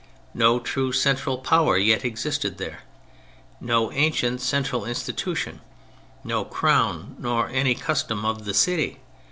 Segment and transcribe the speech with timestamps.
[0.33, 2.79] No true central power yet existed there;
[3.59, 5.61] no ancient central institution,
[6.23, 8.99] no Crown nor any Custom of the City.